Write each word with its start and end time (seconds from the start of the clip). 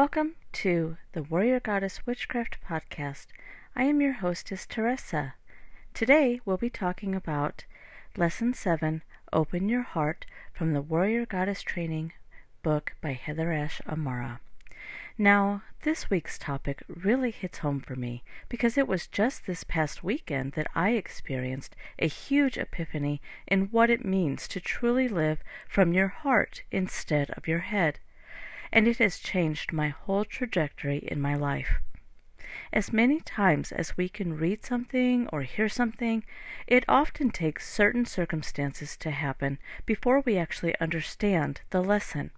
Welcome 0.00 0.36
to 0.52 0.96
the 1.12 1.22
Warrior 1.22 1.60
Goddess 1.60 2.06
Witchcraft 2.06 2.56
Podcast. 2.66 3.26
I 3.76 3.84
am 3.84 4.00
your 4.00 4.14
hostess, 4.14 4.64
Teresa. 4.66 5.34
Today, 5.92 6.40
we'll 6.46 6.56
be 6.56 6.70
talking 6.70 7.14
about 7.14 7.66
Lesson 8.16 8.54
7 8.54 9.02
Open 9.30 9.68
Your 9.68 9.82
Heart 9.82 10.24
from 10.54 10.72
the 10.72 10.80
Warrior 10.80 11.26
Goddess 11.26 11.60
Training 11.60 12.14
book 12.62 12.94
by 13.02 13.12
Heather 13.12 13.52
Ash 13.52 13.82
Amara. 13.86 14.40
Now, 15.18 15.64
this 15.82 16.08
week's 16.08 16.38
topic 16.38 16.82
really 16.88 17.30
hits 17.30 17.58
home 17.58 17.80
for 17.80 17.94
me 17.94 18.22
because 18.48 18.78
it 18.78 18.88
was 18.88 19.06
just 19.06 19.44
this 19.44 19.64
past 19.64 20.02
weekend 20.02 20.52
that 20.52 20.68
I 20.74 20.92
experienced 20.92 21.76
a 21.98 22.06
huge 22.06 22.56
epiphany 22.56 23.20
in 23.46 23.66
what 23.66 23.90
it 23.90 24.02
means 24.02 24.48
to 24.48 24.60
truly 24.60 25.08
live 25.08 25.40
from 25.68 25.92
your 25.92 26.08
heart 26.08 26.62
instead 26.72 27.28
of 27.32 27.46
your 27.46 27.58
head 27.58 27.98
and 28.72 28.86
it 28.86 28.98
has 28.98 29.18
changed 29.18 29.72
my 29.72 29.88
whole 29.88 30.24
trajectory 30.24 30.98
in 30.98 31.20
my 31.20 31.34
life. 31.34 31.80
As 32.72 32.92
many 32.92 33.20
times 33.20 33.72
as 33.72 33.96
we 33.96 34.08
can 34.08 34.36
read 34.36 34.64
something 34.64 35.28
or 35.32 35.42
hear 35.42 35.68
something, 35.68 36.24
it 36.66 36.84
often 36.88 37.30
takes 37.30 37.72
certain 37.72 38.04
circumstances 38.04 38.96
to 38.98 39.10
happen 39.10 39.58
before 39.86 40.20
we 40.20 40.36
actually 40.36 40.74
understand 40.80 41.60
the 41.70 41.82
lesson. 41.82 42.30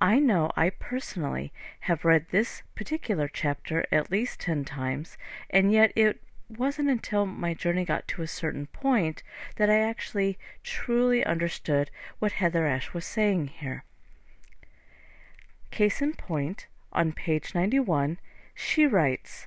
I 0.00 0.18
know 0.18 0.50
I 0.56 0.70
personally 0.70 1.52
have 1.80 2.04
read 2.04 2.26
this 2.30 2.62
particular 2.74 3.28
chapter 3.28 3.86
at 3.92 4.10
least 4.10 4.40
ten 4.40 4.64
times, 4.64 5.18
and 5.50 5.72
yet 5.72 5.92
it 5.94 6.20
wasn't 6.48 6.88
until 6.88 7.26
my 7.26 7.54
journey 7.54 7.84
got 7.84 8.08
to 8.08 8.22
a 8.22 8.26
certain 8.26 8.66
point 8.66 9.22
that 9.56 9.70
I 9.70 9.78
actually 9.78 10.38
truly 10.64 11.24
understood 11.24 11.90
what 12.18 12.32
Heather 12.32 12.66
Ash 12.66 12.92
was 12.92 13.04
saying 13.04 13.48
here. 13.48 13.84
Case 15.80 16.02
in 16.02 16.12
point, 16.12 16.66
on 16.92 17.12
page 17.12 17.54
91, 17.54 18.18
she 18.54 18.84
writes, 18.84 19.46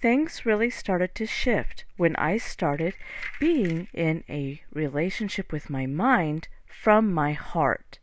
Things 0.00 0.46
really 0.46 0.70
started 0.70 1.16
to 1.16 1.26
shift 1.26 1.84
when 1.96 2.14
I 2.14 2.38
started 2.38 2.94
being 3.40 3.88
in 3.92 4.22
a 4.28 4.62
relationship 4.72 5.50
with 5.50 5.68
my 5.68 5.84
mind 5.84 6.46
from 6.64 7.12
my 7.12 7.32
heart. 7.32 7.98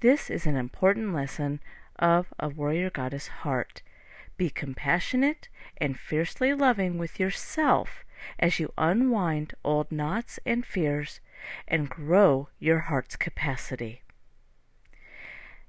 This 0.00 0.30
is 0.30 0.46
an 0.46 0.56
important 0.56 1.12
lesson 1.12 1.60
of 1.98 2.32
a 2.38 2.48
warrior 2.48 2.88
goddess 2.88 3.28
heart. 3.28 3.82
Be 4.38 4.48
compassionate 4.48 5.50
and 5.76 6.00
fiercely 6.00 6.54
loving 6.54 6.96
with 6.96 7.20
yourself 7.20 8.06
as 8.38 8.58
you 8.58 8.72
unwind 8.78 9.52
old 9.62 9.92
knots 9.92 10.38
and 10.46 10.64
fears 10.64 11.20
and 11.68 11.90
grow 11.90 12.48
your 12.58 12.78
heart's 12.78 13.16
capacity. 13.16 14.00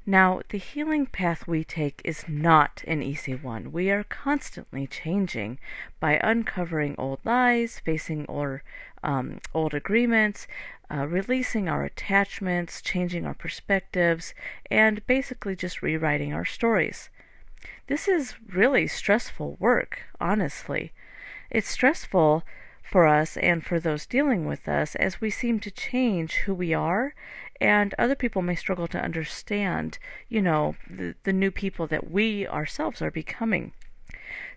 Now, 0.06 0.42
the 0.50 0.58
healing 0.58 1.06
path 1.06 1.48
we 1.48 1.64
take 1.64 2.02
is 2.04 2.28
not 2.28 2.84
an 2.88 3.04
easy 3.04 3.36
one. 3.36 3.72
We 3.72 3.92
are 3.92 4.04
constantly 4.04 4.88
changing 4.88 5.60
by 6.00 6.20
uncovering 6.24 6.96
old 6.98 7.20
lies, 7.24 7.80
facing 7.86 8.26
or 8.26 8.64
um, 9.04 9.40
old 9.54 9.76
agreements, 9.76 10.48
uh, 10.90 11.06
releasing 11.08 11.70
our 11.70 11.84
attachments, 11.84 12.82
changing 12.82 13.28
our 13.28 13.36
perspectives, 13.36 14.34
and 14.72 15.06
basically 15.06 15.56
just 15.56 15.84
rewriting 15.84 16.34
our 16.34 16.46
stories. 16.46 17.10
This 17.86 18.08
is 18.08 18.34
really 18.52 18.88
stressful 18.88 19.58
work, 19.60 20.02
honestly. 20.20 20.94
It's 21.52 21.70
stressful 21.70 22.44
for 22.82 23.06
us 23.06 23.38
and 23.38 23.64
for 23.64 23.80
those 23.80 24.06
dealing 24.08 24.46
with 24.46 24.68
us 24.68 24.96
as 24.96 25.22
we 25.22 25.30
seem 25.30 25.60
to 25.60 25.72
change 25.72 26.38
who 26.40 26.54
we 26.54 26.74
are 26.74 27.14
and 27.62 27.94
other 28.00 28.16
people 28.16 28.42
may 28.42 28.56
struggle 28.56 28.88
to 28.88 29.02
understand, 29.02 30.00
you 30.28 30.42
know, 30.42 30.76
the, 30.90 31.14
the 31.24 31.32
new 31.32 31.52
people 31.52 31.86
that 31.86 32.10
we 32.10 32.48
ourselves 32.48 33.04
are 33.04 33.12
becoming. 33.12 33.72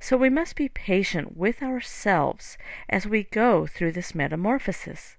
So 0.00 0.16
we 0.16 0.31
must 0.31 0.56
be 0.56 0.70
patient 0.70 1.37
with 1.37 1.62
ourselves 1.62 2.56
as 2.88 3.06
we 3.06 3.25
go 3.25 3.66
through 3.66 3.93
this 3.93 4.14
metamorphosis. 4.14 5.16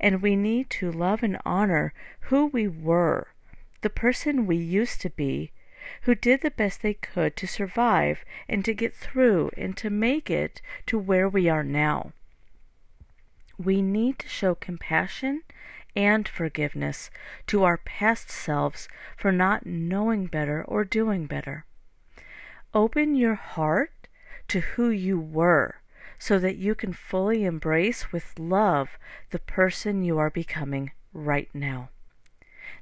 And 0.00 0.20
we 0.20 0.34
need 0.34 0.70
to 0.70 0.90
love 0.90 1.22
and 1.22 1.38
honor 1.46 1.94
who 2.22 2.46
we 2.46 2.66
were, 2.66 3.28
the 3.82 3.90
person 3.90 4.44
we 4.44 4.56
used 4.56 5.00
to 5.02 5.10
be, 5.10 5.52
who 6.02 6.16
did 6.16 6.42
the 6.42 6.50
best 6.50 6.82
they 6.82 6.94
could 6.94 7.36
to 7.36 7.46
survive 7.46 8.24
and 8.48 8.64
to 8.64 8.74
get 8.74 8.92
through 8.92 9.50
and 9.56 9.76
to 9.76 9.88
make 9.88 10.30
it 10.30 10.60
to 10.86 10.98
where 10.98 11.28
we 11.28 11.48
are 11.48 11.64
now. 11.64 12.12
We 13.56 13.82
need 13.82 14.18
to 14.18 14.28
show 14.28 14.56
compassion 14.56 15.42
and 15.96 16.28
forgiveness 16.28 17.10
to 17.46 17.64
our 17.64 17.76
past 17.78 18.30
selves 18.30 18.88
for 19.16 19.32
not 19.32 19.66
knowing 19.66 20.26
better 20.26 20.64
or 20.64 20.84
doing 20.84 21.26
better. 21.26 21.64
Open 22.72 23.14
your 23.14 23.34
heart 23.34 23.92
to 24.48 24.60
who 24.60 24.90
you 24.90 25.18
were 25.18 25.76
so 26.18 26.38
that 26.38 26.56
you 26.56 26.74
can 26.74 26.92
fully 26.92 27.44
embrace 27.44 28.12
with 28.12 28.38
love 28.38 28.98
the 29.30 29.38
person 29.38 30.04
you 30.04 30.18
are 30.18 30.30
becoming 30.30 30.90
right 31.12 31.48
now. 31.54 31.88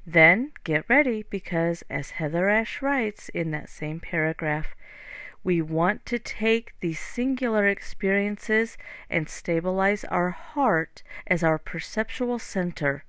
Then 0.07 0.53
get 0.65 0.89
ready 0.89 1.25
because, 1.29 1.85
as 1.89 2.13
Heather 2.13 2.49
Ash 2.49 2.83
writes 2.83 3.29
in 3.31 3.51
that 3.53 3.69
same 3.69 4.01
paragraph, 4.01 4.75
we 5.45 5.63
want 5.63 6.05
to 6.07 6.19
take 6.19 6.73
these 6.81 7.01
singular 7.01 7.67
experiences 7.67 8.77
and 9.09 9.29
stabilize 9.29 10.05
our 10.05 10.31
heart 10.31 11.03
as 11.27 11.43
our 11.43 11.59
perceptual 11.59 12.39
center. 12.39 13.05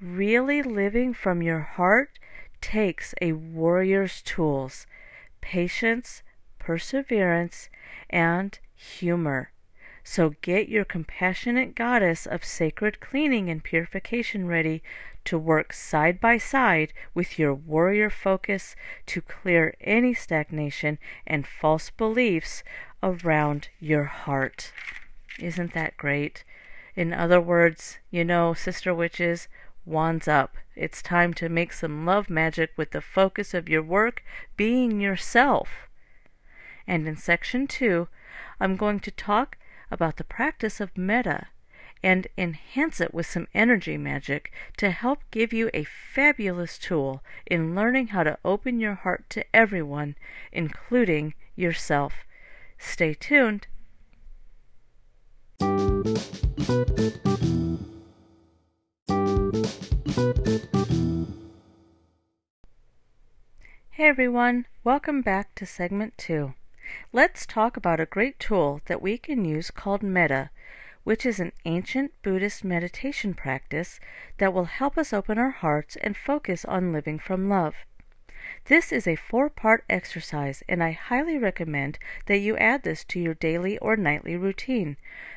Really 0.00 0.62
living 0.62 1.14
from 1.14 1.42
your 1.42 1.60
heart 1.60 2.18
takes 2.60 3.14
a 3.20 3.32
warrior's 3.32 4.22
tools 4.22 4.86
patience, 5.40 6.22
perseverance, 6.58 7.68
and 8.08 8.58
humor. 8.74 9.52
So 10.02 10.34
get 10.42 10.68
your 10.68 10.84
compassionate 10.84 11.74
goddess 11.74 12.26
of 12.26 12.44
sacred 12.44 13.00
cleaning 13.00 13.48
and 13.48 13.62
purification 13.62 14.46
ready 14.46 14.82
to 15.24 15.38
work 15.38 15.72
side 15.72 16.20
by 16.20 16.38
side 16.38 16.92
with 17.14 17.38
your 17.38 17.54
warrior 17.54 18.10
focus 18.10 18.76
to 19.06 19.20
clear 19.20 19.74
any 19.80 20.14
stagnation 20.14 20.98
and 21.26 21.46
false 21.46 21.90
beliefs 21.90 22.62
around 23.02 23.68
your 23.80 24.04
heart. 24.04 24.72
Isn't 25.38 25.74
that 25.74 25.96
great? 25.96 26.44
In 26.94 27.12
other 27.12 27.40
words, 27.40 27.98
you 28.10 28.24
know, 28.24 28.54
sister 28.54 28.94
witches, 28.94 29.48
wands 29.84 30.28
up. 30.28 30.56
It's 30.76 31.02
time 31.02 31.34
to 31.34 31.48
make 31.48 31.72
some 31.72 32.06
love 32.06 32.30
magic 32.30 32.70
with 32.76 32.92
the 32.92 33.00
focus 33.00 33.54
of 33.54 33.68
your 33.68 33.82
work 33.82 34.22
being 34.56 35.00
yourself. 35.00 35.88
And 36.86 37.06
in 37.08 37.16
section 37.16 37.66
two, 37.66 38.08
I'm 38.60 38.76
going 38.76 39.00
to 39.00 39.10
talk 39.10 39.56
about 39.90 40.16
the 40.16 40.24
practice 40.24 40.80
of 40.80 40.96
metta 40.96 41.48
and 42.04 42.26
enhance 42.36 43.00
it 43.00 43.14
with 43.14 43.24
some 43.24 43.48
energy 43.54 43.96
magic 43.96 44.52
to 44.76 44.90
help 44.90 45.20
give 45.30 45.54
you 45.54 45.70
a 45.72 45.84
fabulous 45.84 46.78
tool 46.78 47.22
in 47.46 47.74
learning 47.74 48.08
how 48.08 48.22
to 48.22 48.36
open 48.44 48.78
your 48.78 48.92
heart 48.92 49.24
to 49.30 49.42
everyone, 49.56 50.14
including 50.52 51.32
yourself. 51.56 52.26
Stay 52.76 53.14
tuned. 53.14 53.68
Hey 63.92 64.08
everyone, 64.08 64.66
welcome 64.84 65.22
back 65.22 65.54
to 65.54 65.64
segment 65.64 66.18
2. 66.18 66.52
Let's 67.14 67.46
talk 67.46 67.78
about 67.78 67.98
a 67.98 68.04
great 68.04 68.38
tool 68.38 68.82
that 68.88 69.00
we 69.00 69.16
can 69.16 69.46
use 69.46 69.70
called 69.70 70.02
Metta, 70.02 70.50
which 71.04 71.24
is 71.24 71.38
an 71.38 71.52
ancient 71.64 72.12
Buddhist 72.22 72.64
meditation 72.64 73.32
practice 73.32 74.00
that 74.38 74.52
will 74.52 74.64
help 74.64 74.98
us 74.98 75.12
open 75.12 75.38
our 75.38 75.50
hearts 75.50 75.96
and 75.96 76.16
focus 76.16 76.64
on 76.64 76.92
living 76.92 77.18
from 77.18 77.48
love. 77.48 77.74
This 78.66 78.92
is 78.92 79.06
a 79.06 79.16
four 79.16 79.48
part 79.48 79.84
exercise, 79.88 80.62
and 80.68 80.82
I 80.82 80.90
highly 80.92 81.38
recommend 81.38 81.98
that 82.26 82.38
you 82.38 82.56
add 82.56 82.82
this 82.82 83.04
to 83.04 83.20
your 83.20 83.34
daily 83.34 83.78
or 83.78 83.96
nightly 83.96 84.36
routine 84.36 84.96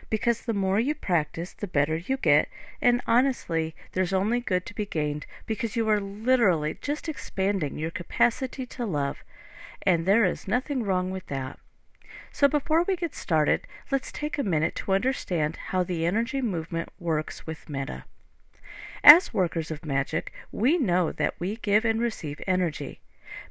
because 0.09 0.41
the 0.41 0.53
more 0.53 0.79
you 0.79 0.95
practice, 0.95 1.53
the 1.53 1.67
better 1.67 1.97
you 1.97 2.17
get, 2.17 2.49
and 2.81 3.01
honestly, 3.05 3.75
there's 3.93 4.13
only 4.13 4.39
good 4.39 4.65
to 4.65 4.73
be 4.73 4.85
gained 4.85 5.25
because 5.45 5.75
you 5.75 5.87
are 5.87 6.01
literally 6.01 6.77
just 6.81 7.07
expanding 7.07 7.77
your 7.77 7.91
capacity 7.91 8.65
to 8.65 8.85
love 8.85 9.23
and 9.87 10.05
there 10.05 10.25
is 10.25 10.47
nothing 10.47 10.83
wrong 10.83 11.11
with 11.11 11.27
that. 11.27 11.59
So 12.31 12.47
before 12.47 12.83
we 12.83 12.95
get 12.95 13.15
started, 13.15 13.61
let's 13.91 14.11
take 14.11 14.37
a 14.37 14.43
minute 14.43 14.75
to 14.75 14.93
understand 14.93 15.57
how 15.69 15.83
the 15.83 16.05
energy 16.05 16.41
movement 16.41 16.89
works 16.99 17.45
with 17.45 17.69
metta. 17.69 18.05
As 19.03 19.33
workers 19.33 19.71
of 19.71 19.85
magic, 19.85 20.31
we 20.51 20.77
know 20.77 21.11
that 21.11 21.35
we 21.39 21.57
give 21.57 21.85
and 21.85 21.99
receive 21.99 22.41
energy. 22.47 22.99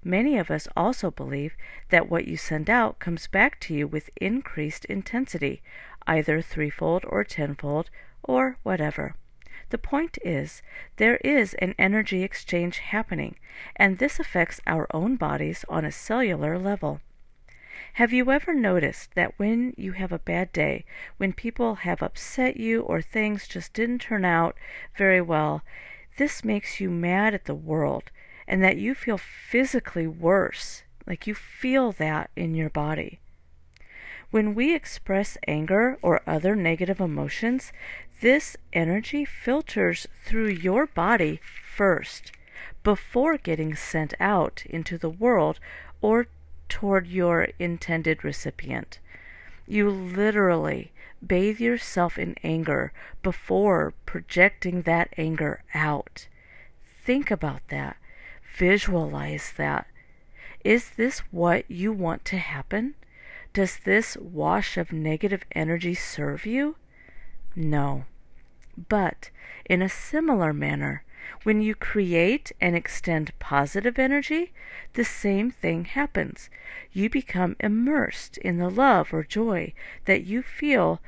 Many 0.02 0.38
of 0.38 0.50
us 0.50 0.68
also 0.76 1.10
believe 1.10 1.56
that 1.90 2.08
what 2.08 2.26
you 2.26 2.36
send 2.36 2.70
out 2.70 2.98
comes 2.98 3.26
back 3.26 3.60
to 3.60 3.74
you 3.74 3.86
with 3.86 4.10
increased 4.16 4.84
intensity, 4.86 5.62
either 6.06 6.40
threefold 6.40 7.04
or 7.06 7.24
tenfold, 7.24 7.90
or 8.22 8.58
whatever. 8.62 9.14
The 9.70 9.78
point 9.78 10.18
is, 10.24 10.62
there 10.96 11.16
is 11.16 11.54
an 11.54 11.74
energy 11.78 12.22
exchange 12.22 12.78
happening, 12.78 13.36
and 13.74 13.98
this 13.98 14.20
affects 14.20 14.60
our 14.66 14.86
own 14.94 15.16
bodies 15.16 15.64
on 15.68 15.84
a 15.84 15.92
cellular 15.92 16.58
level. 16.58 17.00
Have 17.96 18.12
you 18.12 18.30
ever 18.30 18.52
noticed 18.52 19.14
that 19.14 19.38
when 19.38 19.72
you 19.78 19.92
have 19.92 20.12
a 20.12 20.18
bad 20.18 20.52
day, 20.52 20.84
when 21.16 21.32
people 21.32 21.76
have 21.76 22.02
upset 22.02 22.58
you 22.58 22.82
or 22.82 23.00
things 23.00 23.48
just 23.48 23.72
didn't 23.72 24.00
turn 24.00 24.22
out 24.22 24.54
very 24.98 25.22
well, 25.22 25.62
this 26.18 26.44
makes 26.44 26.78
you 26.78 26.90
mad 26.90 27.32
at 27.32 27.46
the 27.46 27.54
world 27.54 28.10
and 28.46 28.62
that 28.62 28.76
you 28.76 28.94
feel 28.94 29.16
physically 29.16 30.06
worse, 30.06 30.82
like 31.06 31.26
you 31.26 31.34
feel 31.34 31.90
that 31.92 32.28
in 32.36 32.54
your 32.54 32.68
body? 32.68 33.18
When 34.30 34.54
we 34.54 34.74
express 34.74 35.38
anger 35.48 35.96
or 36.02 36.20
other 36.26 36.54
negative 36.54 37.00
emotions, 37.00 37.72
this 38.20 38.58
energy 38.74 39.24
filters 39.24 40.06
through 40.22 40.48
your 40.48 40.86
body 40.86 41.40
first 41.64 42.30
before 42.82 43.38
getting 43.38 43.74
sent 43.74 44.12
out 44.20 44.64
into 44.66 44.98
the 44.98 45.08
world 45.08 45.58
or 46.02 46.26
toward 46.68 47.06
your 47.06 47.48
intended 47.58 48.24
recipient. 48.24 48.98
You 49.66 49.90
literally 49.90 50.92
bathe 51.24 51.60
yourself 51.60 52.18
in 52.18 52.36
anger 52.42 52.92
before 53.22 53.94
projecting 54.04 54.82
that 54.82 55.12
anger 55.16 55.62
out. 55.74 56.28
Think 57.04 57.30
about 57.30 57.62
that. 57.68 57.96
Visualize 58.56 59.52
that. 59.56 59.86
Is 60.64 60.90
this 60.90 61.20
what 61.30 61.70
you 61.70 61.92
want 61.92 62.24
to 62.26 62.38
happen? 62.38 62.94
Does 63.52 63.78
this 63.78 64.16
wash 64.16 64.76
of 64.76 64.92
negative 64.92 65.44
energy 65.52 65.94
serve 65.94 66.44
you? 66.44 66.76
No. 67.54 68.04
But 68.88 69.30
in 69.64 69.80
a 69.80 69.88
similar 69.88 70.52
manner, 70.52 71.04
when 71.42 71.60
you 71.60 71.74
create 71.74 72.52
and 72.60 72.76
extend 72.76 73.38
positive 73.38 73.98
energy, 73.98 74.52
the 74.94 75.04
same 75.04 75.50
thing 75.50 75.84
happens. 75.84 76.50
You 76.92 77.08
become 77.08 77.56
immersed 77.60 78.38
in 78.38 78.58
the 78.58 78.70
love 78.70 79.12
or 79.12 79.22
joy 79.22 79.72
that 80.04 80.24
you 80.24 80.42
feel 80.42 81.00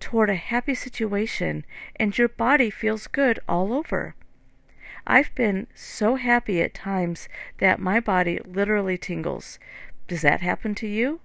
toward 0.00 0.30
a 0.30 0.34
happy 0.34 0.74
situation, 0.74 1.64
and 1.96 2.16
your 2.16 2.28
body 2.28 2.70
feels 2.70 3.06
good 3.06 3.40
all 3.48 3.72
over. 3.72 4.14
I've 5.06 5.34
been 5.34 5.68
so 5.74 6.16
happy 6.16 6.60
at 6.60 6.74
times 6.74 7.28
that 7.58 7.80
my 7.80 8.00
body 8.00 8.40
literally 8.44 8.98
tingles. 8.98 9.58
Does 10.08 10.22
that 10.22 10.40
happen 10.40 10.74
to 10.76 10.86
you? 10.86 11.20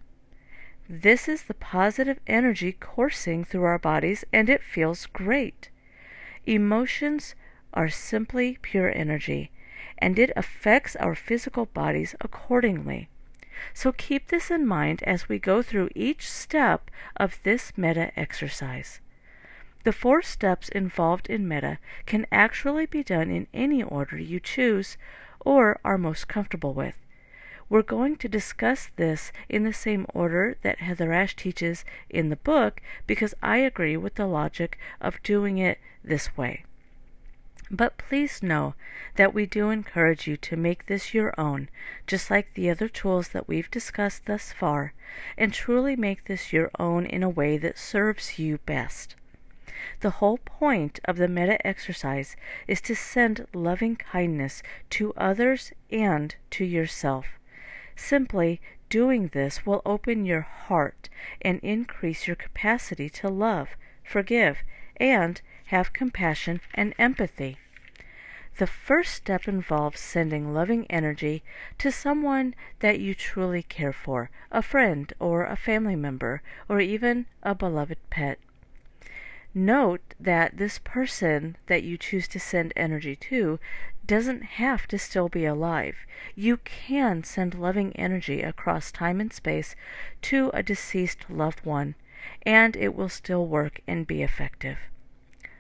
This 0.88 1.28
is 1.28 1.44
the 1.44 1.54
positive 1.54 2.20
energy 2.28 2.74
coursing 2.74 3.44
through 3.44 3.64
our 3.64 3.80
bodies, 3.80 4.24
and 4.32 4.50
it 4.50 4.64
feels 4.64 5.06
great. 5.08 5.70
Emotions 6.46 7.34
are 7.74 7.90
simply 7.90 8.58
pure 8.62 8.92
energy, 8.94 9.52
and 9.98 10.18
it 10.18 10.32
affects 10.36 10.96
our 10.98 11.16
physical 11.16 11.66
bodies 11.68 12.16
accordingly. 12.22 13.10
So 13.74 13.92
keep 13.92 14.28
this 14.28 14.50
in 14.50 14.66
mind 14.66 15.04
as 15.04 15.30
we 15.30 15.40
go 15.40 15.62
through 15.62 15.90
each 15.96 16.30
step 16.30 16.90
of 17.18 17.40
this 17.44 17.74
metta 17.78 18.12
exercise. 18.20 19.00
The 19.84 19.94
four 19.94 20.22
steps 20.22 20.70
involved 20.70 21.28
in 21.28 21.48
metta 21.48 21.80
can 22.06 22.28
actually 22.32 22.86
be 22.86 23.04
done 23.04 23.32
in 23.32 23.48
any 23.54 23.82
order 23.82 24.18
you 24.18 24.40
choose 24.40 24.98
or 25.40 25.80
are 25.84 25.98
most 25.98 26.28
comfortable 26.28 26.74
with. 26.74 26.96
We're 27.68 27.82
going 27.82 28.18
to 28.18 28.28
discuss 28.28 28.90
this 28.98 29.32
in 29.48 29.64
the 29.64 29.74
same 29.74 30.06
order 30.14 30.58
that 30.62 30.80
Heather 30.80 31.14
Ash 31.14 31.36
teaches 31.36 31.86
in 32.10 32.30
the 32.30 32.36
book 32.36 32.82
because 33.08 33.34
I 33.42 33.58
agree 33.58 33.96
with 33.96 34.16
the 34.16 34.28
logic 34.28 34.78
of 35.00 35.24
doing 35.24 35.58
it 35.58 35.80
this 36.04 36.36
way. 36.36 36.66
But 37.74 37.98
please 37.98 38.44
know 38.44 38.76
that 39.16 39.34
we 39.34 39.46
do 39.46 39.70
encourage 39.70 40.28
you 40.28 40.36
to 40.36 40.58
make 40.58 40.88
this 40.88 41.14
your 41.14 41.34
own, 41.40 41.70
just 42.06 42.30
like 42.30 42.54
the 42.54 42.70
other 42.70 42.90
tools 42.90 43.30
that 43.30 43.48
we've 43.48 43.72
discussed 43.72 44.26
thus 44.26 44.52
far, 44.52 44.94
and 45.38 45.54
truly 45.54 45.96
make 45.96 46.26
this 46.26 46.52
your 46.52 46.70
own 46.78 47.06
in 47.06 47.24
a 47.24 47.30
way 47.30 47.58
that 47.58 47.78
serves 47.78 48.38
you 48.38 48.58
best. 48.66 49.16
The 50.02 50.10
whole 50.10 50.38
point 50.40 51.00
of 51.06 51.16
the 51.16 51.30
metta 51.30 51.66
exercise 51.66 52.36
is 52.68 52.82
to 52.82 52.96
send 52.96 53.48
loving 53.54 53.96
kindness 53.96 54.62
to 54.92 55.14
others 55.16 55.72
and 55.90 56.36
to 56.52 56.66
yourself. 56.66 57.40
Simply 57.96 58.60
doing 58.90 59.30
this 59.30 59.66
will 59.66 59.82
open 59.86 60.26
your 60.26 60.42
heart 60.42 61.08
and 61.42 61.58
increase 61.62 62.28
your 62.28 62.36
capacity 62.36 63.10
to 63.12 63.30
love, 63.30 63.70
forgive, 64.04 64.58
and 65.02 65.42
have 65.66 65.92
compassion 65.92 66.62
and 66.74 66.94
empathy. 66.98 67.58
The 68.58 68.68
first 68.68 69.16
step 69.16 69.48
involves 69.48 70.00
sending 70.00 70.54
loving 70.54 70.86
energy 70.90 71.44
to 71.80 71.92
someone 71.92 72.54
that 72.80 73.00
you 73.00 73.16
truly 73.16 73.64
care 73.64 73.94
for, 73.94 74.30
a 74.52 74.62
friend 74.62 75.12
or 75.20 75.46
a 75.46 75.56
family 75.56 75.96
member, 75.96 76.44
or 76.70 76.80
even 76.80 77.26
a 77.42 77.56
beloved 77.56 77.98
pet. 78.10 78.38
Note 79.54 80.14
that 80.20 80.58
this 80.58 80.80
person 80.80 81.58
that 81.68 81.84
you 81.84 81.98
choose 81.98 82.28
to 82.30 82.40
send 82.40 82.72
energy 82.76 83.16
to 83.16 83.60
doesn't 84.06 84.44
have 84.44 84.88
to 84.88 85.00
still 85.00 85.30
be 85.30 85.46
alive. 85.46 86.06
You 86.36 86.58
can 86.58 87.24
send 87.24 87.56
loving 87.56 87.94
energy 87.96 88.42
across 88.42 88.92
time 88.92 89.20
and 89.20 89.34
space 89.34 89.76
to 90.24 90.52
a 90.54 90.64
deceased 90.64 91.26
loved 91.30 91.66
one, 91.66 91.96
and 92.44 92.76
it 92.76 92.96
will 92.96 93.10
still 93.10 93.46
work 93.46 93.82
and 93.88 94.08
be 94.08 94.22
effective. 94.22 94.78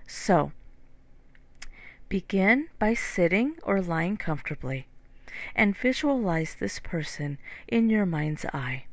So, 0.07 0.51
begin 2.09 2.67
by 2.79 2.93
sitting 2.93 3.55
or 3.63 3.81
lying 3.81 4.17
comfortably 4.17 4.87
and 5.55 5.77
visualize 5.77 6.55
this 6.55 6.79
person 6.79 7.37
in 7.67 7.89
your 7.89 8.05
mind's 8.05 8.45
eye. 8.45 8.85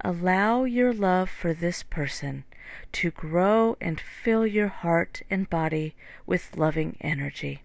Allow 0.00 0.64
your 0.64 0.92
love 0.92 1.30
for 1.30 1.54
this 1.54 1.82
person 1.82 2.44
to 2.92 3.10
grow 3.10 3.76
and 3.80 4.00
fill 4.00 4.46
your 4.46 4.68
heart 4.68 5.22
and 5.30 5.48
body 5.48 5.94
with 6.26 6.56
loving 6.56 6.96
energy. 7.00 7.62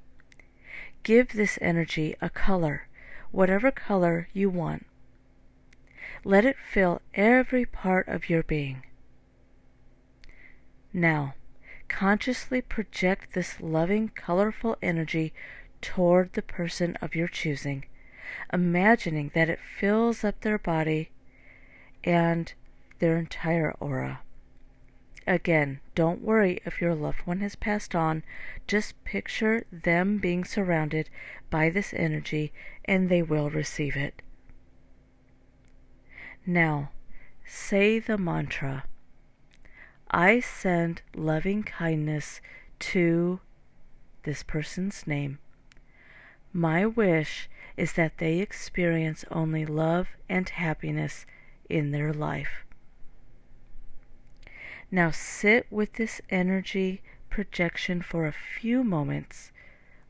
Give 1.04 1.30
this 1.30 1.58
energy 1.62 2.16
a 2.22 2.30
color, 2.30 2.88
whatever 3.32 3.72
color 3.72 4.30
you 4.34 4.50
want. 4.50 4.86
Let 6.24 6.46
it 6.46 6.58
fill 6.58 7.02
every 7.16 7.66
part 7.66 8.08
of 8.08 8.30
your 8.30 8.44
being. 8.44 8.84
Now, 10.94 11.36
consciously 11.88 12.62
project 12.62 13.34
this 13.34 13.62
loving, 13.62 14.10
colorful 14.10 14.78
energy 14.82 15.34
toward 15.82 16.34
the 16.34 16.42
person 16.42 16.98
of 17.02 17.16
your 17.16 17.28
choosing, 17.28 17.86
imagining 18.52 19.32
that 19.34 19.50
it 19.50 19.60
fills 19.60 20.24
up 20.24 20.42
their 20.42 20.58
body 20.58 21.12
and 22.04 22.54
their 23.00 23.18
entire 23.18 23.72
aura. 23.80 24.22
Again, 25.28 25.80
don't 25.94 26.22
worry 26.22 26.60
if 26.66 26.82
your 26.82 26.96
loved 26.96 27.26
one 27.26 27.40
has 27.42 27.56
passed 27.56 27.96
on. 27.96 28.24
Just 28.68 29.02
picture 29.04 29.66
them 29.72 30.18
being 30.18 30.44
surrounded 30.44 31.10
by 31.50 31.70
this 31.70 31.94
energy 31.94 32.52
and 32.86 33.08
they 33.08 33.22
will 33.22 33.50
receive 33.50 33.96
it. 33.96 34.22
Now, 36.46 36.90
say 37.46 38.00
the 38.00 38.18
mantra 38.18 38.86
I 40.14 40.42
send 40.42 41.02
loving 41.16 41.64
kindness 41.64 42.42
to 42.80 43.40
this 44.24 44.44
person's 44.44 45.08
name. 45.08 45.40
My 46.52 46.86
wish 46.86 47.50
is 47.78 47.94
that 47.94 48.18
they 48.18 48.40
experience 48.40 49.24
only 49.32 49.66
love 49.66 50.10
and 50.28 50.50
happiness 50.50 51.26
in 51.70 51.92
their 51.92 52.12
life. 52.12 52.66
Now 54.92 55.12
sit 55.12 55.66
with 55.72 55.94
this 55.94 56.20
energy 56.30 57.02
projection 57.30 58.02
for 58.02 58.28
a 58.28 58.34
few 58.34 58.84
moments. 58.84 59.54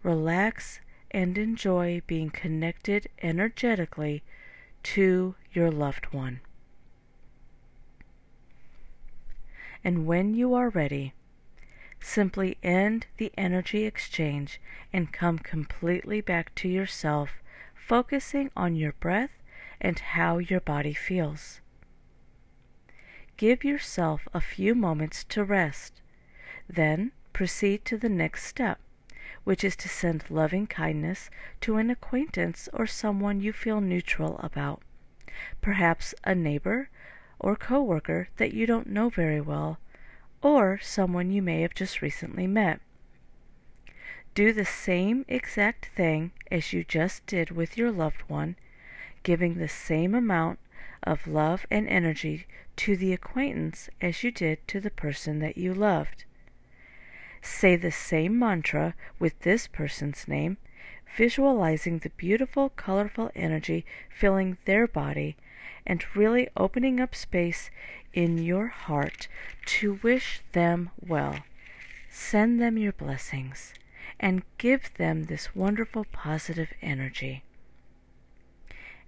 Relax 0.01 0.79
and 1.11 1.37
enjoy 1.37 2.01
being 2.07 2.31
connected 2.31 3.07
energetically 3.21 4.23
to 4.81 5.35
your 5.53 5.69
loved 5.69 6.11
one. 6.11 6.39
And 9.83 10.05
when 10.05 10.33
you 10.33 10.53
are 10.53 10.69
ready, 10.69 11.13
simply 11.99 12.57
end 12.63 13.07
the 13.17 13.31
energy 13.37 13.85
exchange 13.85 14.59
and 14.91 15.13
come 15.13 15.39
completely 15.39 16.21
back 16.21 16.53
to 16.55 16.67
yourself, 16.67 17.41
focusing 17.75 18.49
on 18.55 18.75
your 18.75 18.93
breath 18.93 19.31
and 19.79 19.99
how 19.99 20.37
your 20.37 20.59
body 20.59 20.93
feels. 20.93 21.61
Give 23.37 23.63
yourself 23.63 24.27
a 24.33 24.41
few 24.41 24.75
moments 24.75 25.23
to 25.25 25.43
rest. 25.43 26.01
Then 26.69 27.11
proceed 27.33 27.85
to 27.85 27.97
the 27.97 28.09
next 28.09 28.45
step, 28.45 28.79
which 29.43 29.63
is 29.63 29.75
to 29.77 29.89
send 29.89 30.29
loving 30.29 30.67
kindness 30.67 31.29
to 31.61 31.77
an 31.77 31.89
acquaintance 31.89 32.69
or 32.71 32.85
someone 32.85 33.41
you 33.41 33.51
feel 33.51 33.81
neutral 33.81 34.37
about, 34.43 34.83
perhaps 35.59 36.13
a 36.23 36.35
neighbor 36.35 36.89
or 37.41 37.55
coworker 37.55 38.29
that 38.37 38.53
you 38.53 38.67
don't 38.67 38.87
know 38.87 39.09
very 39.09 39.41
well, 39.41 39.79
or 40.41 40.79
someone 40.81 41.31
you 41.31 41.41
may 41.41 41.61
have 41.61 41.73
just 41.73 42.01
recently 42.01 42.47
met. 42.47 42.79
Do 44.33 44.53
the 44.53 44.65
same 44.65 45.25
exact 45.27 45.89
thing 45.95 46.31
as 46.49 46.71
you 46.71 46.83
just 46.83 47.25
did 47.25 47.51
with 47.51 47.77
your 47.77 47.91
loved 47.91 48.21
one, 48.27 48.55
giving 49.23 49.55
the 49.55 49.67
same 49.67 50.15
amount 50.15 50.59
of 51.03 51.27
love 51.27 51.65
and 51.71 51.87
energy 51.89 52.45
to 52.77 52.95
the 52.95 53.11
acquaintance 53.11 53.89
as 53.99 54.23
you 54.23 54.31
did 54.31 54.65
to 54.67 54.79
the 54.79 54.91
person 54.91 55.39
that 55.39 55.57
you 55.57 55.73
loved. 55.73 56.25
Say 57.41 57.75
the 57.75 57.91
same 57.91 58.37
mantra 58.37 58.93
with 59.19 59.39
this 59.39 59.67
person's 59.67 60.27
name, 60.27 60.57
visualizing 61.17 61.99
the 61.99 62.11
beautiful, 62.11 62.69
colorful 62.69 63.31
energy 63.35 63.83
filling 64.09 64.57
their 64.65 64.87
body 64.87 65.35
and 65.85 66.05
really 66.15 66.47
opening 66.55 66.99
up 66.99 67.15
space 67.15 67.69
in 68.13 68.37
your 68.37 68.67
heart 68.67 69.27
to 69.65 69.99
wish 70.03 70.41
them 70.53 70.89
well. 70.99 71.39
Send 72.09 72.61
them 72.61 72.77
your 72.77 72.91
blessings 72.91 73.73
and 74.19 74.43
give 74.57 74.93
them 74.95 75.23
this 75.23 75.55
wonderful 75.55 76.05
positive 76.11 76.69
energy. 76.81 77.43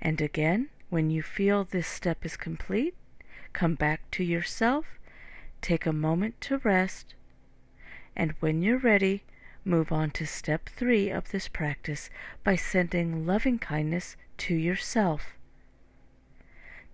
And 0.01 0.19
again, 0.21 0.69
when 0.89 1.09
you 1.09 1.21
feel 1.21 1.63
this 1.63 1.87
step 1.87 2.25
is 2.25 2.37
complete, 2.37 2.95
come 3.51 3.75
back 3.75 4.09
to 4.11 4.23
yourself, 4.23 4.85
take 5.61 5.85
a 5.85 5.93
moment 5.93 6.39
to 6.41 6.57
rest, 6.57 7.13
and 8.15 8.33
when 8.39 8.61
you're 8.61 8.77
ready, 8.77 9.23
move 9.65 9.91
on 9.91 10.11
to 10.11 10.25
step 10.25 10.69
three 10.69 11.09
of 11.09 11.31
this 11.31 11.47
practice 11.47 12.09
by 12.43 12.55
sending 12.55 13.25
loving 13.25 13.57
kindness 13.57 14.15
to 14.37 14.55
yourself. 14.55 15.33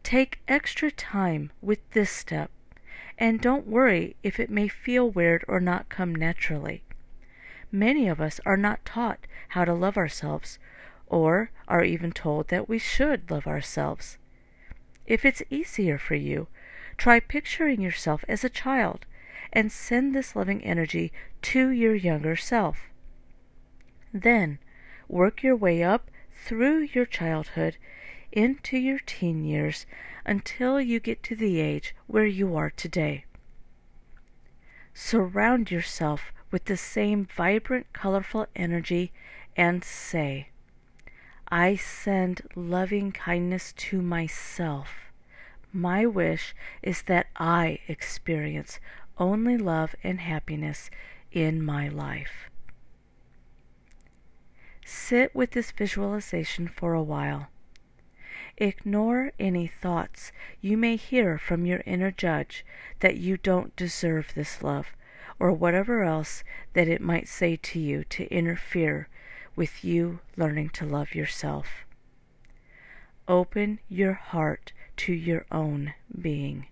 Take 0.03 0.39
extra 0.47 0.91
time 0.91 1.51
with 1.61 1.79
this 1.91 2.09
step, 2.09 2.51
and 3.17 3.41
don't 3.41 3.67
worry 3.67 4.15
if 4.23 4.39
it 4.39 4.49
may 4.49 4.67
feel 4.67 5.09
weird 5.09 5.45
or 5.47 5.59
not 5.59 5.89
come 5.89 6.15
naturally. 6.15 6.83
Many 7.71 8.07
of 8.07 8.19
us 8.19 8.39
are 8.45 8.57
not 8.57 8.85
taught 8.85 9.27
how 9.49 9.65
to 9.65 9.73
love 9.73 9.97
ourselves, 9.97 10.57
or 11.07 11.51
are 11.67 11.83
even 11.83 12.11
told 12.11 12.47
that 12.47 12.67
we 12.67 12.79
should 12.79 13.29
love 13.29 13.45
ourselves. 13.45 14.17
If 15.05 15.25
it's 15.25 15.43
easier 15.49 15.97
for 15.97 16.15
you, 16.15 16.47
try 16.97 17.19
picturing 17.19 17.81
yourself 17.81 18.23
as 18.27 18.43
a 18.43 18.49
child 18.49 19.05
and 19.51 19.71
send 19.71 20.13
this 20.13 20.35
loving 20.35 20.63
energy 20.63 21.11
to 21.41 21.69
your 21.69 21.95
younger 21.95 22.35
self. 22.35 22.89
Then, 24.13 24.59
work 25.07 25.43
your 25.43 25.55
way 25.55 25.83
up 25.83 26.09
through 26.31 26.89
your 26.93 27.05
childhood 27.05 27.77
into 28.31 28.77
your 28.77 28.99
teen 28.99 29.43
years 29.43 29.85
until 30.25 30.79
you 30.79 30.99
get 30.99 31.23
to 31.23 31.35
the 31.35 31.59
age 31.59 31.95
where 32.07 32.25
you 32.25 32.55
are 32.55 32.69
today. 32.69 33.25
Surround 34.93 35.71
yourself 35.71 36.31
with 36.51 36.65
the 36.65 36.77
same 36.77 37.25
vibrant, 37.25 37.87
colorful 37.93 38.47
energy 38.55 39.11
and 39.55 39.83
say, 39.83 40.49
I 41.49 41.75
send 41.75 42.41
loving 42.55 43.11
kindness 43.11 43.73
to 43.77 44.01
myself. 44.01 45.11
My 45.73 46.05
wish 46.05 46.55
is 46.83 47.03
that 47.03 47.27
I 47.35 47.79
experience 47.87 48.79
only 49.17 49.57
love 49.57 49.95
and 50.03 50.19
happiness 50.19 50.89
in 51.31 51.63
my 51.63 51.87
life. 51.87 52.49
Sit 54.85 55.35
with 55.35 55.51
this 55.51 55.71
visualization 55.71 56.67
for 56.67 56.93
a 56.93 57.03
while. 57.03 57.47
Ignore 58.61 59.31
any 59.39 59.67
thoughts 59.67 60.33
you 60.59 60.75
may 60.75 60.97
hear 60.97 61.37
from 61.37 61.65
your 61.65 61.81
inner 61.85 62.11
judge 62.11 62.65
that 62.99 63.15
you 63.15 63.37
don't 63.37 63.73
deserve 63.77 64.33
this 64.35 64.61
love, 64.61 64.87
or 65.39 65.53
whatever 65.53 66.03
else 66.03 66.43
that 66.73 66.89
it 66.89 66.99
might 66.99 67.29
say 67.29 67.55
to 67.55 67.79
you 67.79 68.03
to 68.03 68.25
interfere 68.25 69.07
with 69.55 69.85
you 69.85 70.19
learning 70.35 70.71
to 70.71 70.85
love 70.85 71.15
yourself. 71.15 71.85
Open 73.29 73.79
your 73.87 74.13
heart 74.13 74.73
to 74.97 75.13
your 75.13 75.45
own 75.49 75.93
being. 76.21 76.67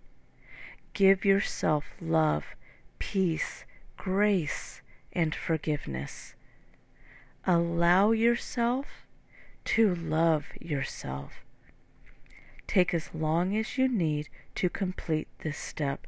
Give 0.93 1.23
yourself 1.23 1.85
love, 2.01 2.55
peace, 2.99 3.63
grace, 3.95 4.81
and 5.13 5.33
forgiveness. 5.33 6.35
Allow 7.45 8.11
yourself 8.11 8.87
to 9.63 9.95
love 9.95 10.47
yourself. 10.59 11.45
Take 12.67 12.93
as 12.93 13.09
long 13.13 13.55
as 13.55 13.77
you 13.77 13.87
need 13.87 14.29
to 14.55 14.69
complete 14.69 15.27
this 15.39 15.57
step, 15.57 16.05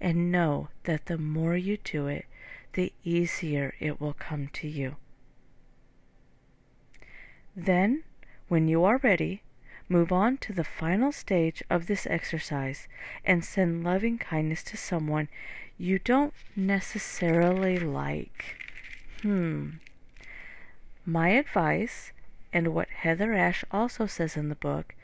and 0.00 0.30
know 0.30 0.68
that 0.84 1.06
the 1.06 1.18
more 1.18 1.56
you 1.56 1.78
do 1.82 2.06
it, 2.06 2.26
the 2.74 2.92
easier 3.04 3.74
it 3.80 4.00
will 4.00 4.14
come 4.14 4.48
to 4.54 4.68
you. 4.68 4.96
Then, 7.54 8.04
when 8.48 8.68
you 8.68 8.84
are 8.84 8.98
ready, 8.98 9.42
Move 9.88 10.10
on 10.10 10.36
to 10.38 10.52
the 10.52 10.64
final 10.64 11.12
stage 11.12 11.62
of 11.70 11.86
this 11.86 12.06
exercise 12.06 12.88
and 13.24 13.44
send 13.44 13.84
loving 13.84 14.18
kindness 14.18 14.64
to 14.64 14.76
someone 14.76 15.28
you 15.78 15.98
don't 16.00 16.34
necessarily 16.56 17.78
like. 17.78 18.56
Hmm. 19.22 19.70
My 21.04 21.28
advice, 21.28 22.10
and 22.52 22.74
what 22.74 22.88
Heather 22.88 23.32
Ash 23.32 23.64
also 23.70 24.06
says 24.06 24.36
in 24.36 24.48
the 24.48 24.56
book, 24.56 24.95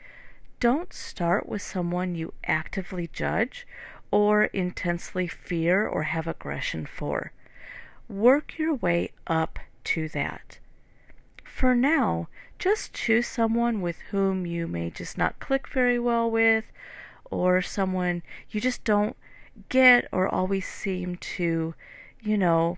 don't 0.63 0.93
start 0.93 1.49
with 1.49 1.61
someone 1.61 2.15
you 2.15 2.31
actively 2.45 3.09
judge 3.11 3.67
or 4.11 4.45
intensely 4.45 5.27
fear 5.27 5.85
or 5.85 6.03
have 6.03 6.25
aggression 6.25 6.85
for. 6.85 7.33
Work 8.07 8.57
your 8.57 8.73
way 8.73 9.11
up 9.27 9.59
to 9.83 10.07
that. 10.07 10.59
For 11.43 11.75
now, 11.75 12.29
just 12.59 12.93
choose 12.93 13.27
someone 13.27 13.81
with 13.81 13.97
whom 14.11 14.45
you 14.45 14.65
may 14.65 14.89
just 14.89 15.17
not 15.17 15.37
click 15.41 15.67
very 15.67 15.99
well 15.99 16.31
with, 16.31 16.71
or 17.29 17.61
someone 17.61 18.23
you 18.49 18.61
just 18.61 18.85
don't 18.85 19.17
get 19.67 20.07
or 20.13 20.29
always 20.29 20.65
seem 20.65 21.17
to, 21.17 21.75
you 22.21 22.37
know, 22.37 22.77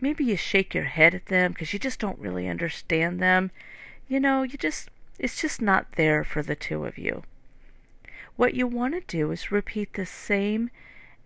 maybe 0.00 0.22
you 0.22 0.36
shake 0.36 0.74
your 0.74 0.84
head 0.84 1.12
at 1.12 1.26
them 1.26 1.50
because 1.50 1.72
you 1.72 1.80
just 1.80 1.98
don't 1.98 2.20
really 2.20 2.46
understand 2.46 3.18
them. 3.18 3.50
You 4.06 4.20
know, 4.20 4.44
you 4.44 4.56
just, 4.56 4.90
it's 5.18 5.40
just 5.40 5.60
not 5.60 5.92
there 5.92 6.24
for 6.24 6.42
the 6.42 6.56
two 6.56 6.84
of 6.84 6.98
you. 6.98 7.22
What 8.36 8.54
you 8.54 8.66
want 8.66 8.94
to 8.94 9.00
do 9.00 9.30
is 9.30 9.50
repeat 9.50 9.94
the 9.94 10.06
same 10.06 10.70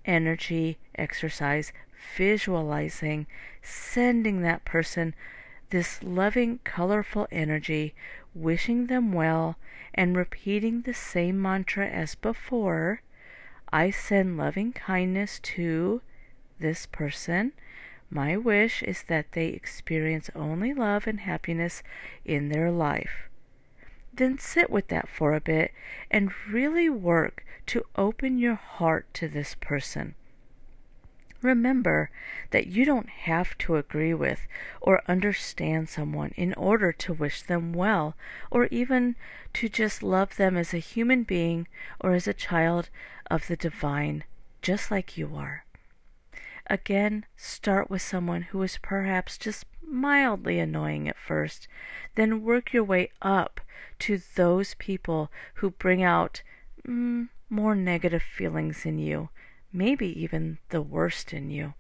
energy 0.05 0.79
exercise, 0.95 1.73
visualizing, 2.17 3.27
sending 3.63 4.43
that 4.43 4.65
person 4.65 5.15
this 5.71 6.03
loving, 6.03 6.59
colorful 6.65 7.27
energy, 7.31 7.95
wishing 8.35 8.87
them 8.87 9.13
well, 9.13 9.57
and 9.95 10.17
repeating 10.17 10.83
the 10.83 10.95
same 10.95 11.41
mantra 11.41 11.87
as 11.87 12.15
before. 12.15 13.03
I 13.73 13.91
send 13.91 14.37
loving 14.37 14.73
kindness 14.73 15.39
to 15.41 16.03
this 16.59 16.87
person. 16.87 17.53
My 18.11 18.37
wish 18.37 18.83
is 18.83 19.05
that 19.05 19.33
they 19.33 19.49
experience 19.49 20.31
only 20.35 20.75
love 20.75 21.07
and 21.07 21.21
happiness 21.21 21.83
in 22.25 22.49
their 22.49 22.71
life. 22.71 23.30
Then 24.13 24.39
sit 24.39 24.71
with 24.71 24.89
that 24.89 25.09
for 25.09 25.35
a 25.35 25.41
bit 25.41 25.73
and 26.11 26.33
really 26.49 26.89
work 26.89 27.45
to 27.67 27.85
open 27.97 28.39
your 28.39 28.57
heart 28.57 29.07
to 29.15 29.29
this 29.29 29.57
person. 29.61 30.15
Remember 31.43 32.11
that 32.51 32.67
you 32.67 32.85
don't 32.85 33.09
have 33.09 33.57
to 33.59 33.77
agree 33.77 34.13
with 34.13 34.47
or 34.81 35.03
understand 35.09 35.89
someone 35.89 36.33
in 36.37 36.53
order 36.55 36.93
to 36.93 37.15
wish 37.15 37.41
them 37.43 37.73
well, 37.73 38.15
or 38.51 38.67
even 38.67 39.17
to 39.55 39.69
just 39.69 40.03
love 40.03 40.37
them 40.37 40.57
as 40.57 40.75
a 40.75 40.79
human 40.79 41.23
being 41.23 41.67
or 41.99 42.13
as 42.13 42.29
a 42.29 42.35
child 42.35 42.91
of 43.31 43.47
the 43.47 43.57
divine, 43.57 44.25
just 44.61 44.91
like 44.91 45.17
you 45.17 45.35
are. 45.35 45.65
Again, 46.71 47.27
start 47.37 47.91
with 47.91 48.01
someone 48.01 48.43
who 48.43 48.63
is 48.63 48.79
perhaps 48.81 49.37
just 49.37 49.67
mildly 49.83 50.59
annoying 50.59 51.07
at 51.07 51.19
first, 51.19 51.69
then 52.15 52.43
work 52.43 52.73
your 52.73 52.85
way 52.85 53.11
up 53.21 53.61
to 53.99 54.21
those 54.37 54.75
people 54.79 55.31
who 55.55 55.71
bring 55.71 56.03
out 56.03 56.43
mm, 56.87 57.29
more 57.51 57.75
negative 57.75 58.23
feelings 58.23 58.87
in 58.87 58.99
you 58.99 59.29
maybe 59.73 60.07
even 60.21 60.59
the 60.71 60.83
worst 60.83 61.33
in 61.33 61.51
you. 61.51 61.75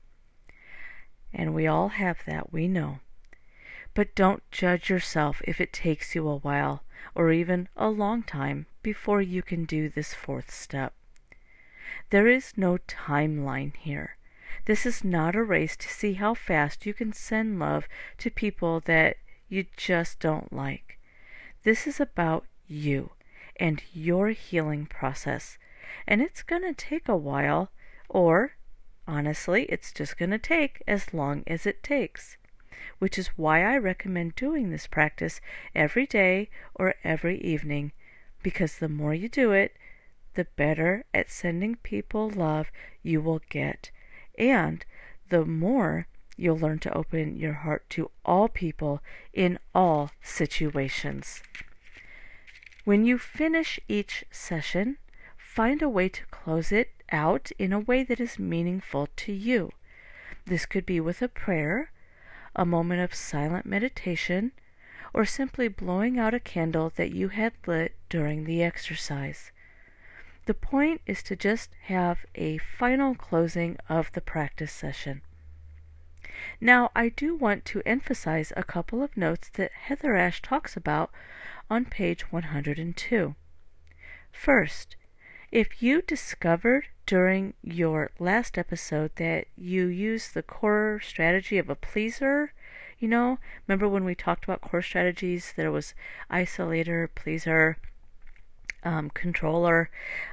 And 1.32 1.54
we 1.54 1.66
all 1.66 1.88
have 1.88 2.18
that, 2.26 2.52
we 2.52 2.68
know. 2.68 3.00
But 3.94 4.14
don't 4.14 4.48
judge 4.50 4.88
yourself 4.90 5.42
if 5.44 5.60
it 5.60 5.72
takes 5.72 6.14
you 6.14 6.28
a 6.28 6.36
while 6.36 6.84
or 7.14 7.32
even 7.32 7.68
a 7.76 7.88
long 7.88 8.22
time 8.22 8.66
before 8.82 9.22
you 9.22 9.42
can 9.42 9.64
do 9.64 9.88
this 9.88 10.14
fourth 10.14 10.50
step. 10.52 10.92
There 12.10 12.26
is 12.26 12.52
no 12.56 12.78
timeline 12.78 13.76
here. 13.76 14.16
This 14.66 14.86
is 14.86 15.04
not 15.04 15.36
a 15.36 15.42
race 15.42 15.76
to 15.76 15.88
see 15.88 16.14
how 16.14 16.34
fast 16.34 16.86
you 16.86 16.94
can 16.94 17.12
send 17.12 17.58
love 17.58 17.88
to 18.18 18.30
people 18.30 18.80
that 18.80 19.16
you 19.48 19.66
just 19.76 20.20
don't 20.20 20.52
like. 20.52 20.98
This 21.62 21.86
is 21.86 22.00
about 22.00 22.46
you 22.66 23.10
and 23.58 23.82
your 23.92 24.30
healing 24.30 24.86
process. 24.86 25.58
And 26.06 26.22
it's 26.22 26.42
going 26.42 26.62
to 26.62 26.72
take 26.72 27.08
a 27.08 27.16
while 27.16 27.70
or, 28.08 28.52
honestly, 29.06 29.64
it's 29.64 29.92
just 29.92 30.16
going 30.16 30.30
to 30.30 30.38
take 30.38 30.82
as 30.86 31.12
long 31.12 31.44
as 31.46 31.66
it 31.66 31.82
takes. 31.82 32.36
which 32.98 33.18
is 33.18 33.28
why 33.36 33.62
I 33.62 33.76
recommend 33.78 34.34
doing 34.34 34.70
this 34.70 34.86
practice 34.86 35.40
every 35.74 36.06
day 36.06 36.50
or 36.74 36.94
every 37.04 37.40
evening, 37.40 37.92
because 38.42 38.78
the 38.78 38.88
more 38.88 39.14
you 39.14 39.28
do 39.28 39.52
it, 39.52 39.74
the 40.34 40.46
better 40.56 41.04
at 41.12 41.30
sending 41.30 41.76
people 41.76 42.30
love 42.30 42.70
you 43.02 43.20
will 43.20 43.40
get, 43.50 43.90
and 44.40 44.84
the 45.28 45.44
more 45.44 46.06
you'll 46.36 46.58
learn 46.58 46.78
to 46.80 46.96
open 46.96 47.36
your 47.36 47.52
heart 47.52 47.88
to 47.90 48.10
all 48.24 48.48
people 48.48 49.02
in 49.32 49.58
all 49.74 50.10
situations. 50.22 51.42
When 52.84 53.04
you 53.04 53.18
finish 53.18 53.78
each 53.86 54.24
session, 54.30 54.96
find 55.36 55.82
a 55.82 55.88
way 55.88 56.08
to 56.08 56.24
close 56.30 56.72
it 56.72 56.90
out 57.12 57.50
in 57.58 57.72
a 57.72 57.78
way 57.78 58.02
that 58.02 58.20
is 58.20 58.38
meaningful 58.38 59.08
to 59.16 59.32
you. 59.32 59.70
This 60.46 60.64
could 60.64 60.86
be 60.86 60.98
with 60.98 61.20
a 61.20 61.28
prayer, 61.28 61.92
a 62.56 62.64
moment 62.64 63.02
of 63.02 63.14
silent 63.14 63.66
meditation, 63.66 64.52
or 65.12 65.26
simply 65.26 65.68
blowing 65.68 66.18
out 66.18 66.32
a 66.32 66.40
candle 66.40 66.90
that 66.96 67.12
you 67.12 67.28
had 67.28 67.52
lit 67.66 67.94
during 68.08 68.44
the 68.44 68.62
exercise. 68.62 69.52
The 70.50 70.54
point 70.54 71.00
is 71.06 71.22
to 71.30 71.36
just 71.36 71.76
have 71.82 72.26
a 72.34 72.58
final 72.58 73.14
closing 73.14 73.76
of 73.88 74.10
the 74.14 74.20
practice 74.20 74.72
session. 74.72 75.22
Now, 76.60 76.90
I 76.92 77.10
do 77.10 77.36
want 77.36 77.64
to 77.66 77.84
emphasize 77.86 78.52
a 78.56 78.64
couple 78.64 79.00
of 79.00 79.16
notes 79.16 79.48
that 79.50 79.70
Heather 79.70 80.16
Ash 80.16 80.42
talks 80.42 80.76
about 80.76 81.12
on 81.70 81.84
page 81.84 82.32
102. 82.32 83.36
First, 84.32 84.96
if 85.52 85.80
you 85.80 86.02
discovered 86.02 86.88
during 87.06 87.54
your 87.62 88.10
last 88.18 88.58
episode 88.58 89.12
that 89.18 89.46
you 89.56 89.86
use 89.86 90.32
the 90.32 90.42
core 90.42 91.00
strategy 91.00 91.58
of 91.58 91.70
a 91.70 91.76
pleaser, 91.76 92.52
you 92.98 93.06
know, 93.06 93.38
remember 93.68 93.88
when 93.88 94.02
we 94.02 94.16
talked 94.16 94.42
about 94.42 94.62
core 94.62 94.82
strategies? 94.82 95.52
There 95.54 95.70
was 95.70 95.94
isolator, 96.28 97.08
pleaser, 97.14 97.76
um, 98.84 99.10
controller. 99.10 99.90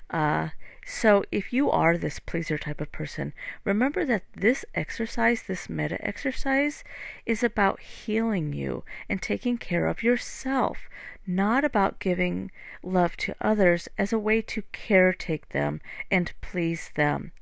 Uh, 0.10 0.50
so 0.86 1.25
if 1.34 1.51
you 1.51 1.70
are 1.70 1.98
this 1.98 2.20
pleaser 2.20 2.58
type 2.58 2.80
of 2.80 2.94
person, 2.94 3.34
remember 3.66 4.06
that 4.06 4.24
this 4.34 4.63
exercise, 4.74 5.44
this 5.44 5.70
metta 5.70 5.98
exercise, 6.06 6.86
is 7.25 7.44
about 7.44 7.82
healing 7.82 8.54
you 8.54 8.86
and 9.10 9.22
taking 9.22 9.58
care 9.58 9.86
of 9.86 10.01
yourself, 10.01 10.89
not 11.27 11.66
about 11.66 12.00
giving 12.00 12.51
love 12.82 13.18
to 13.18 13.36
others 13.42 13.89
as 13.98 14.13
a 14.13 14.20
way 14.20 14.42
to 14.44 14.63
caretake 14.72 15.50
them 15.50 15.82
and 16.10 16.32
please 16.39 16.92
them. 16.96 17.34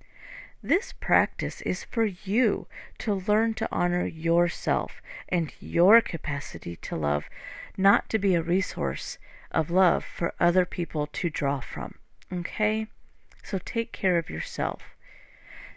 This 0.64 0.94
practice 1.00 1.62
is 1.62 1.84
for 1.84 2.06
you 2.06 2.66
to 2.98 3.14
learn 3.14 3.54
to 3.54 3.70
honor 3.72 4.08
yourself 4.08 5.04
and 5.30 5.54
your 5.60 6.02
capacity 6.02 6.76
to 6.78 6.96
love, 6.96 7.26
not 7.78 8.10
to 8.10 8.18
be 8.18 8.34
a 8.34 8.42
resource 8.42 9.20
of 9.56 9.72
love 9.72 10.04
for 10.04 10.34
other 10.40 10.66
people 10.66 11.08
to 11.08 11.30
draw 11.30 11.60
from. 11.60 11.96
Okay? 12.32 12.88
So 13.44 13.60
take 13.64 13.92
care 13.92 14.18
of 14.18 14.30
yourself. 14.30 14.96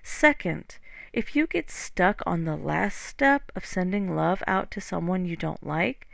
Second, 0.03 0.79
if 1.13 1.35
you 1.35 1.47
get 1.47 1.71
stuck 1.71 2.23
on 2.27 2.45
the 2.45 2.57
last 2.57 2.99
step 2.99 3.51
of 3.55 3.65
sending 3.65 4.15
love 4.15 4.43
out 4.47 4.71
to 4.73 4.81
someone 4.81 5.25
you 5.25 5.37
don't 5.37 5.67
like, 5.67 6.07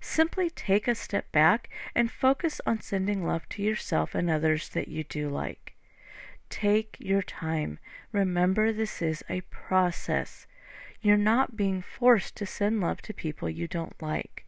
simply 0.00 0.50
take 0.50 0.88
a 0.88 0.94
step 0.94 1.30
back 1.32 1.70
and 1.94 2.10
focus 2.10 2.60
on 2.66 2.80
sending 2.80 3.24
love 3.24 3.48
to 3.50 3.62
yourself 3.62 4.14
and 4.14 4.28
others 4.28 4.68
that 4.70 4.88
you 4.88 5.04
do 5.04 5.28
like. 5.28 5.74
Take 6.50 6.96
your 6.98 7.22
time. 7.22 7.78
Remember, 8.10 8.72
this 8.72 9.00
is 9.00 9.22
a 9.30 9.40
process. 9.42 10.46
You're 11.00 11.16
not 11.16 11.56
being 11.56 11.82
forced 11.82 12.36
to 12.36 12.46
send 12.46 12.80
love 12.80 13.00
to 13.02 13.14
people 13.14 13.48
you 13.48 13.66
don't 13.66 14.00
like. 14.02 14.41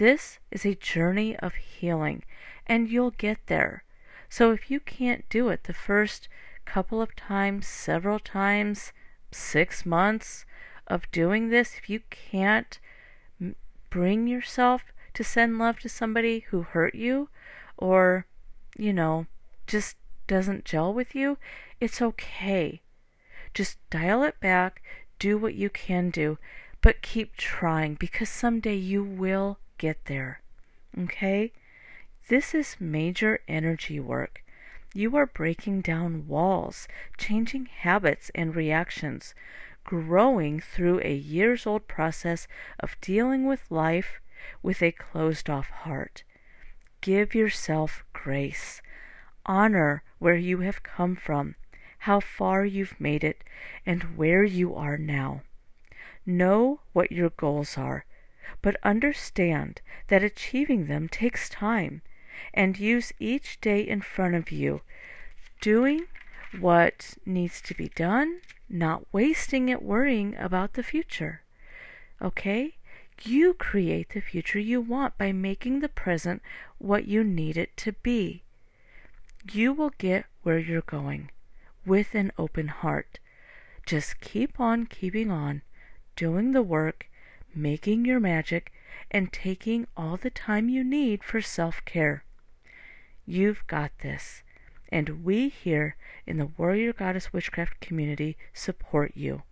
This 0.00 0.38
is 0.50 0.64
a 0.64 0.74
journey 0.74 1.36
of 1.40 1.56
healing, 1.56 2.24
and 2.66 2.88
you'll 2.88 3.10
get 3.10 3.48
there. 3.48 3.84
So 4.30 4.50
if 4.50 4.70
you 4.70 4.80
can't 4.80 5.28
do 5.28 5.50
it 5.50 5.64
the 5.64 5.74
first 5.74 6.26
couple 6.64 7.02
of 7.02 7.14
times, 7.14 7.66
several 7.66 8.18
times, 8.18 8.94
six 9.30 9.84
months 9.84 10.46
of 10.86 11.10
doing 11.12 11.50
this, 11.50 11.76
if 11.76 11.90
you 11.90 12.00
can't 12.08 12.78
bring 13.90 14.26
yourself 14.26 14.84
to 15.12 15.22
send 15.22 15.58
love 15.58 15.80
to 15.80 15.88
somebody 15.90 16.46
who 16.48 16.62
hurt 16.62 16.94
you 16.94 17.28
or, 17.76 18.24
you 18.78 18.94
know, 18.94 19.26
just 19.66 19.96
doesn't 20.26 20.64
gel 20.64 20.94
with 20.94 21.14
you, 21.14 21.36
it's 21.78 22.00
okay. 22.00 22.80
Just 23.52 23.76
dial 23.90 24.22
it 24.22 24.40
back, 24.40 24.82
do 25.18 25.36
what 25.36 25.56
you 25.56 25.68
can 25.68 26.08
do, 26.08 26.38
but 26.80 27.02
keep 27.02 27.36
trying 27.36 27.96
because 27.96 28.30
someday 28.30 28.76
you 28.76 29.04
will 29.04 29.58
get 29.80 30.04
there. 30.04 30.42
Okay? 30.96 31.52
This 32.28 32.54
is 32.54 32.76
major 32.78 33.40
energy 33.48 33.98
work. 33.98 34.44
You 34.94 35.16
are 35.16 35.26
breaking 35.26 35.80
down 35.80 36.28
walls, 36.28 36.86
changing 37.16 37.66
habits 37.66 38.30
and 38.34 38.54
reactions, 38.54 39.34
growing 39.84 40.60
through 40.60 41.00
a 41.02 41.14
years 41.14 41.66
old 41.66 41.88
process 41.88 42.46
of 42.78 43.00
dealing 43.00 43.46
with 43.46 43.70
life 43.70 44.20
with 44.62 44.82
a 44.82 44.92
closed 44.92 45.48
off 45.48 45.70
heart. 45.70 46.24
Give 47.00 47.34
yourself 47.34 48.04
grace. 48.12 48.82
Honor 49.46 50.02
where 50.18 50.36
you 50.36 50.58
have 50.58 50.82
come 50.82 51.16
from, 51.16 51.54
how 52.00 52.20
far 52.20 52.64
you've 52.64 53.00
made 53.00 53.24
it, 53.24 53.42
and 53.86 54.16
where 54.16 54.44
you 54.44 54.74
are 54.74 54.98
now. 54.98 55.42
Know 56.26 56.80
what 56.92 57.10
your 57.10 57.30
goals 57.30 57.78
are, 57.78 58.04
but 58.62 58.76
understand 58.82 59.80
that 60.08 60.22
achieving 60.22 60.86
them 60.86 61.08
takes 61.08 61.48
time 61.48 62.02
and 62.52 62.78
use 62.78 63.12
each 63.18 63.60
day 63.60 63.80
in 63.80 64.00
front 64.00 64.34
of 64.34 64.50
you, 64.50 64.80
doing 65.60 66.06
what 66.58 67.14
needs 67.24 67.60
to 67.60 67.74
be 67.74 67.88
done, 67.88 68.40
not 68.68 69.04
wasting 69.12 69.68
it 69.68 69.82
worrying 69.82 70.34
about 70.36 70.74
the 70.74 70.82
future. 70.82 71.42
Okay? 72.20 72.76
You 73.22 73.52
create 73.54 74.10
the 74.10 74.20
future 74.20 74.58
you 74.58 74.80
want 74.80 75.18
by 75.18 75.32
making 75.32 75.80
the 75.80 75.88
present 75.88 76.42
what 76.78 77.06
you 77.06 77.22
need 77.22 77.56
it 77.56 77.76
to 77.78 77.92
be. 77.92 78.42
You 79.52 79.72
will 79.72 79.92
get 79.98 80.24
where 80.42 80.58
you're 80.58 80.80
going 80.82 81.30
with 81.84 82.14
an 82.14 82.32
open 82.38 82.68
heart. 82.68 83.18
Just 83.84 84.20
keep 84.20 84.58
on 84.58 84.86
keeping 84.86 85.30
on, 85.30 85.62
doing 86.16 86.52
the 86.52 86.62
work, 86.62 87.09
making 87.54 88.04
your 88.04 88.20
magic, 88.20 88.72
and 89.10 89.32
taking 89.32 89.86
all 89.96 90.16
the 90.16 90.30
time 90.30 90.68
you 90.68 90.84
need 90.84 91.24
for 91.24 91.40
self 91.40 91.84
care. 91.84 92.24
You've 93.26 93.66
got 93.66 93.92
this. 94.02 94.42
And 94.92 95.24
we 95.24 95.48
here 95.48 95.96
in 96.26 96.38
the 96.38 96.50
Warrior 96.56 96.92
Goddess 96.92 97.32
Witchcraft 97.32 97.80
community 97.80 98.36
support 98.52 99.12
you. 99.14 99.42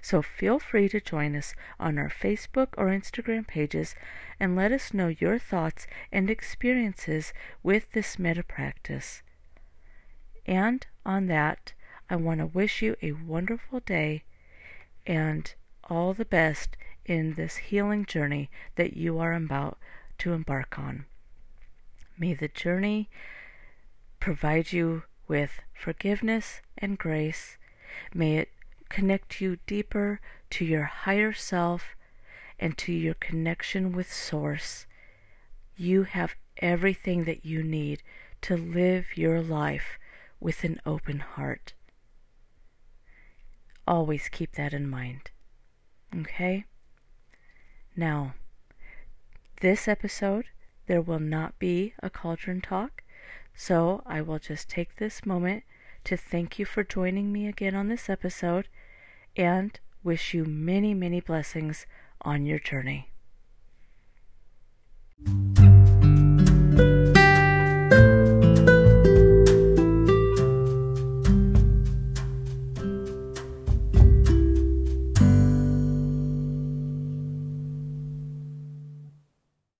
So 0.00 0.22
feel 0.22 0.58
free 0.58 0.88
to 0.88 1.00
join 1.00 1.36
us 1.36 1.54
on 1.78 1.98
our 1.98 2.08
Facebook 2.08 2.68
or 2.76 2.86
Instagram 2.86 3.46
pages 3.46 3.94
and 4.38 4.56
let 4.56 4.72
us 4.72 4.92
know 4.92 5.08
your 5.08 5.38
thoughts 5.38 5.86
and 6.10 6.28
experiences 6.30 7.32
with 7.62 7.92
this 7.92 8.18
metta 8.18 8.42
practice. 8.42 9.22
And 10.46 10.86
on 11.06 11.26
that, 11.26 11.72
I 12.10 12.16
want 12.16 12.40
to 12.40 12.46
wish 12.46 12.82
you 12.82 12.96
a 13.00 13.12
wonderful 13.12 13.80
day 13.80 14.24
and 15.06 15.54
all 15.84 16.14
the 16.14 16.24
best 16.24 16.76
in 17.04 17.34
this 17.34 17.56
healing 17.56 18.06
journey 18.06 18.50
that 18.76 18.96
you 18.96 19.18
are 19.18 19.32
about 19.32 19.78
to 20.18 20.32
embark 20.32 20.78
on. 20.78 21.04
May 22.18 22.34
the 22.34 22.48
journey 22.48 23.10
provide 24.20 24.72
you 24.72 25.04
with 25.26 25.60
forgiveness 25.74 26.60
and 26.78 26.98
grace. 26.98 27.56
May 28.14 28.36
it 28.36 28.50
connect 28.88 29.40
you 29.40 29.58
deeper 29.66 30.20
to 30.50 30.64
your 30.64 30.84
higher 30.84 31.32
self 31.32 31.96
and 32.60 32.76
to 32.78 32.92
your 32.92 33.14
connection 33.14 33.92
with 33.92 34.12
Source. 34.12 34.86
You 35.76 36.04
have 36.04 36.36
everything 36.58 37.24
that 37.24 37.44
you 37.44 37.62
need 37.62 38.02
to 38.42 38.56
live 38.56 39.16
your 39.16 39.40
life 39.42 39.98
with 40.38 40.62
an 40.64 40.80
open 40.84 41.20
heart. 41.20 41.72
Always 43.86 44.28
keep 44.28 44.52
that 44.52 44.72
in 44.72 44.88
mind. 44.88 45.30
Okay? 46.14 46.66
Now, 47.96 48.34
this 49.60 49.86
episode 49.86 50.46
there 50.86 51.02
will 51.02 51.20
not 51.20 51.58
be 51.58 51.94
a 52.02 52.10
cauldron 52.10 52.60
talk, 52.60 53.02
so 53.54 54.02
I 54.06 54.20
will 54.20 54.38
just 54.38 54.68
take 54.68 54.96
this 54.96 55.24
moment 55.24 55.64
to 56.04 56.16
thank 56.16 56.58
you 56.58 56.64
for 56.64 56.82
joining 56.82 57.32
me 57.32 57.46
again 57.46 57.74
on 57.74 57.88
this 57.88 58.10
episode 58.10 58.68
and 59.36 59.78
wish 60.02 60.34
you 60.34 60.44
many, 60.44 60.94
many 60.94 61.20
blessings 61.20 61.86
on 62.22 62.44
your 62.44 62.58
journey. 62.58 63.08